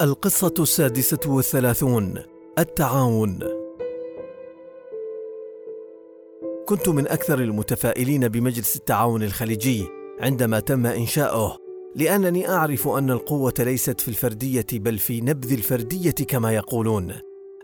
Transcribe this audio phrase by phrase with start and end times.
[0.00, 2.22] القصة السادسة والثلاثون
[2.58, 3.38] التعاون.
[6.68, 9.86] كنت من أكثر المتفائلين بمجلس التعاون الخليجي
[10.20, 11.56] عندما تم إنشاؤه
[11.96, 17.12] لأنني أعرف أن القوة ليست في الفردية بل في نبذ الفردية كما يقولون.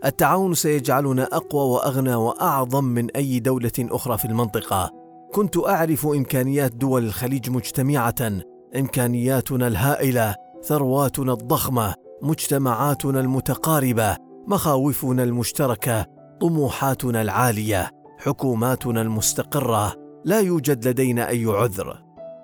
[0.05, 4.91] التعاون سيجعلنا أقوى وأغنى وأعظم من أي دولة أخرى في المنطقة.
[5.33, 8.41] كنت أعرف إمكانيات دول الخليج مجتمعة
[8.75, 14.17] إمكانياتنا الهائلة ثرواتنا الضخمة مجتمعاتنا المتقاربة
[14.47, 16.05] مخاوفنا المشتركة
[16.41, 19.93] طموحاتنا العالية حكوماتنا المستقرة
[20.25, 22.03] لا يوجد لدينا أي عذر.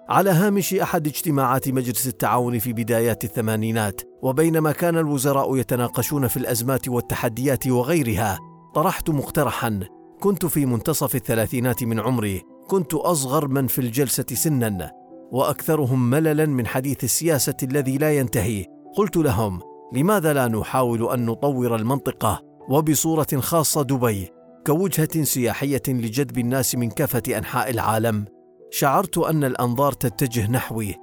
[0.09, 6.87] على هامش أحد اجتماعات مجلس التعاون في بدايات الثمانينات وبينما كان الوزراء يتناقشون في الأزمات
[6.87, 8.39] والتحديات وغيرها
[8.75, 9.79] طرحت مقترحا
[10.19, 14.91] كنت في منتصف الثلاثينات من عمري كنت أصغر من في الجلسة سنا
[15.31, 18.65] وأكثرهم مللا من حديث السياسة الذي لا ينتهي
[18.95, 19.59] قلت لهم
[19.93, 24.29] لماذا لا نحاول أن نطور المنطقة وبصورة خاصة دبي
[24.67, 28.25] كوجهة سياحية لجذب الناس من كافة أنحاء العالم؟
[28.71, 30.95] شعرت أن الأنظار تتجه نحوي.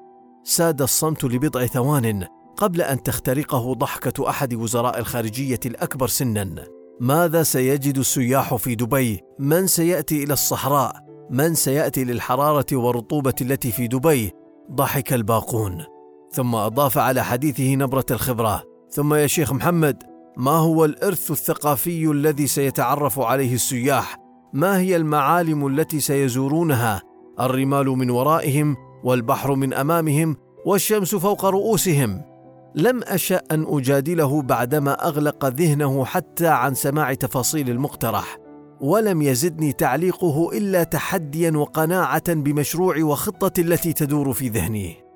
[0.45, 6.65] ساد الصمت لبضع ثوان قبل أن تخترقه ضحكة أحد وزراء الخارجية الأكبر سنا.
[7.01, 10.97] ماذا سيجد السياح في دبي؟ من سيأتي إلى الصحراء؟
[11.31, 14.31] من سيأتي للحرارة والرطوبة التي في دبي؟
[14.73, 16.00] ضحك الباقون.
[16.33, 18.63] ثم أضاف على حديثه نبرة الخبرة.
[18.91, 20.03] ثم يا شيخ محمد
[20.37, 24.19] ما هو الإرث الثقافي الذي سيتعرف عليه السياح؟
[24.53, 27.03] ما هي المعالم التي سيزورونها؟
[27.41, 30.37] الرمال من ورائهم والبحر من أمامهم
[30.67, 32.23] والشمس فوق رؤوسهم.
[32.75, 38.39] لم أشأ أن أجادله بعدما أغلق ذهنه حتى عن سماع تفاصيل المقترح
[38.81, 45.10] ولم يزدني تعليقه إلا تحديا وقناعة بمشروع وخطة التي تدور في ذهني.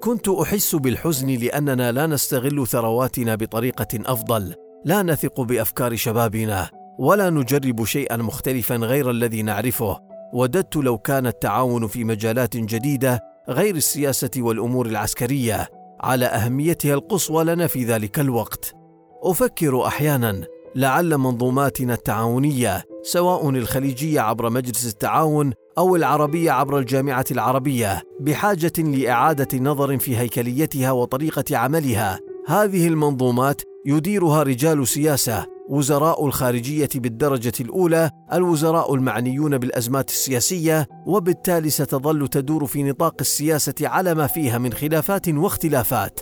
[0.00, 4.54] كنت أحس بالحزن لأننا لا نستغل ثرواتنا بطريقة أفضل.
[4.84, 9.98] لا نثق بأفكار شبابنا ولا نجرب شيئا مختلفا غير الذي نعرفه.
[10.32, 15.68] وددت لو كان التعاون في مجالات جديدة غير السياسة والأمور العسكرية.
[16.00, 18.74] على أهميتها القصوى لنا في ذلك الوقت.
[19.22, 20.44] أفكر أحيانا
[20.76, 29.58] لعل منظوماتنا التعاونية سواء الخليجية عبر مجلس التعاون أو العربية عبر الجامعة العربية بحاجة لإعادة
[29.58, 32.18] نظر في هيكليتها وطريقة عملها.
[32.46, 42.28] هذه المنظومات يديرها رجال سياسة وزراء الخارجية بالدرجة الأولى الوزراء المعنيون بالأزمات السياسية وبالتالي ستظل
[42.28, 46.20] تدور في نطاق السياسة على ما فيها من خلافات واختلافات.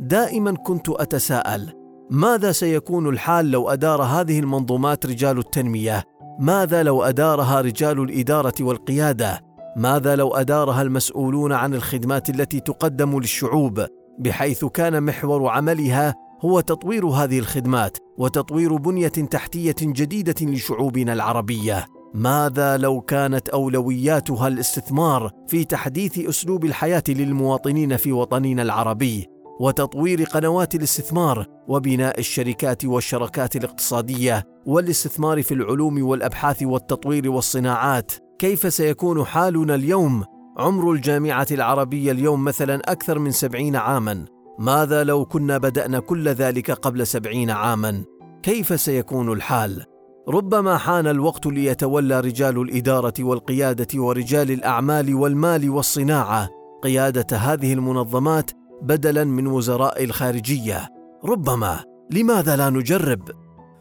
[0.00, 1.79] دائما كنت أتساءل
[2.10, 6.04] ماذا سيكون الحال لو أدار هذه المنظومات رجال التنمية؟
[6.40, 9.40] ماذا لو أدارها رجال الإدارة والقيادة؟
[9.76, 13.86] ماذا لو أدارها المسؤولون عن الخدمات التي تقدم للشعوب؟
[14.18, 21.86] بحيث كان محور عملها هو تطوير هذه الخدمات وتطوير بنية تحتية جديدة لشعوبنا العربية.
[22.14, 30.74] ماذا لو كانت أولوياتها الاستثمار في تحديث أسلوب الحياة للمواطنين في وطننا العربي؟ وتطوير قنوات
[30.74, 38.12] الاستثمار وبناء الشركات والشركات الاقتصادية والاستثمار في العلوم والأبحاث والتطوير والصناعات.
[38.38, 40.24] كيف سيكون حالنا اليوم؟
[40.58, 44.24] عمر الجامعة العربية اليوم مثلا أكثر من سبعين عاما.
[44.58, 48.04] ماذا لو كنا بدأنا كل ذلك قبل سبعين عاما؟
[48.42, 49.84] كيف سيكون الحال؟
[50.28, 56.48] ربما حان الوقت ليتولى رجال الإدارة والقيادة ورجال الأعمال والمال والصناعة.
[56.82, 58.50] قيادة هذه المنظمات
[58.82, 60.88] بدلا من وزراء الخارجية.
[61.24, 63.22] ربما لماذا لا نجرب؟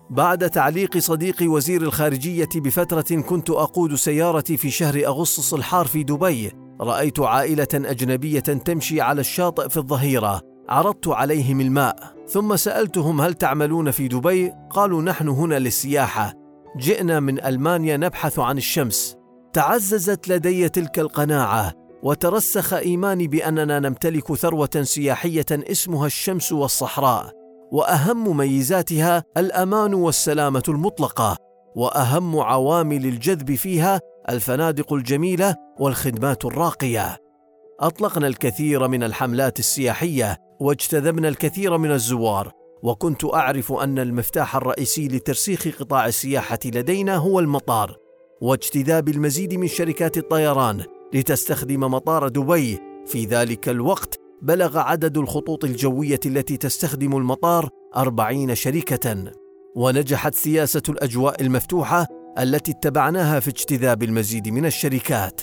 [0.10, 6.52] بعد تعليق صديقي وزير الخارجية بفترة كنت أقود سيارتي في شهر أغسطس الحار في دبي.
[6.82, 10.42] رأيت عائلة أجنبية تمشي على الشاطئ في الظهيرة.
[10.70, 11.96] عرضت عليهم الماء.
[12.28, 16.34] ثم سألتهم هل تعملون في دبي؟ قالوا نحن هنا للسياحة.
[16.78, 19.16] جئنا من ألمانيا نبحث عن الشمس.
[19.54, 21.74] تعززت لدي تلك القناعة.
[22.04, 27.32] وترسخ إيماني بأننا نمتلك ثروة سياحية اسمها الشمس والصحراء
[27.72, 31.38] وأهم ميزاتها الأمان والسلامة المطلقة
[31.76, 34.00] وأهم عوامل الجذب فيها
[34.30, 37.18] الفنادق الجميلة والخدمات الراقية.
[37.80, 42.52] أطلقنا الكثير من الحملات السياحية واجتذبنا الكثير من الزوار
[42.84, 47.98] وكنت أعرف أن المفتاح الرئيسي لترسيخ قطاع السياحة لدينا هو المطار
[48.42, 52.80] واجتذاب المزيد من شركات الطيران لتستخدم مطار دبي.
[53.06, 59.32] في ذلك الوقت بلغ عدد الخطوط الجوية التي تستخدم المطار أربعين شركة.
[59.76, 62.08] ونجحت سياسة الأجواء المفتوحة
[62.40, 65.42] التي اتبعناها في اجتذاب المزيد من الشركات.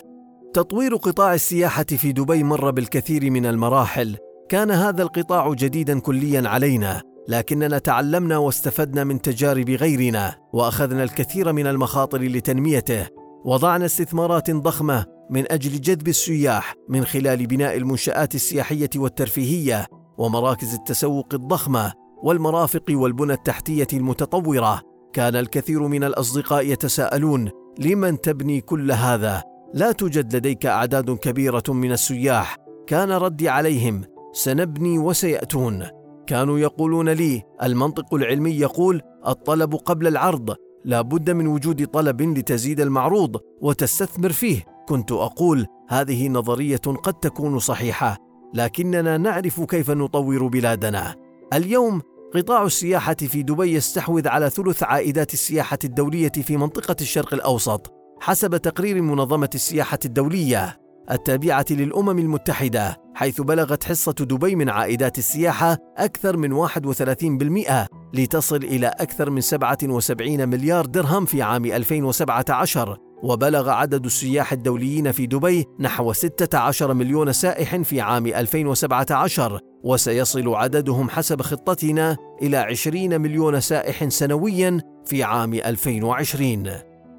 [0.55, 4.17] تطوير قطاع السياحة في دبي مر بالكثير من المراحل.
[4.49, 11.67] كان هذا القطاع جديدا كليا علينا لكننا تعلمنا واستفدنا من تجارب غيرنا وأخذنا الكثير من
[11.67, 13.07] المخاطر لتنميته.
[13.45, 19.87] وضعنا استثمارات ضخمة من أجل جذب السياح من خلال بناء المنشآت السياحية والترفيهية
[20.19, 21.93] ومراكز التسوق الضخمة
[22.23, 24.83] والمرافق والبنى التحتية المتطورة.
[25.13, 29.43] كان الكثير من الأصدقاء يتساءلون لمن تبني كل هذا؟
[29.75, 32.57] لا توجد لديك أعداد كبيرة من السياح.
[32.87, 35.85] كان ردي عليهم سنبني وسيأتون.
[36.27, 42.81] كانوا يقولون لي المنطق العلمي يقول الطلب قبل العرض لا بد من وجود طلب لتزيد
[42.81, 44.76] المعروض وتستثمر فيه.
[44.89, 48.19] كنت أقول هذه نظرية قد تكون صحيحة
[48.55, 51.15] لكننا نعرف كيف نطور بلادنا.
[51.53, 52.03] اليوم
[52.35, 58.57] قطاع السياحة في دبي يستحوذ على ثلث عائدات السياحة الدولية في منطقة الشرق الأوسط حسب
[58.57, 60.79] تقرير منظمة السياحة الدولية
[61.11, 68.87] التابعة للأمم المتحدة حيث بلغت حصة دبي من عائدات السياحة أكثر من 31% لتصل إلى
[68.87, 76.13] أكثر من 77 مليار درهم في عام 2017 وبلغ عدد السياح الدوليين في دبي نحو
[76.13, 84.81] 16 مليون سائح في عام 2017 وسيصل عددهم حسب خطتنا إلى 20 مليون سائح سنويا
[85.05, 86.73] في عام 2020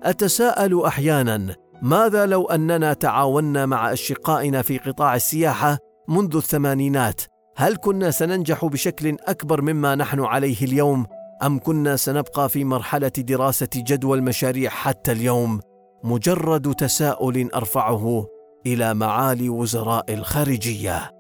[0.04, 5.78] أتساءل أحيانا ماذا لو أننا تعاوننا مع أشقائنا في قطاع السياحة
[6.10, 7.22] منذ الثمانينات؟
[7.58, 11.06] هل كنا سننجح بشكل أكبر مما نحن عليه اليوم
[11.44, 15.60] أم كنا سنبقى في مرحلة دراسة جدوى المشاريع حتى اليوم؟
[16.04, 18.28] مجرد تساؤل أرفعه
[18.66, 21.17] إلى معالي وزراء الخارجية.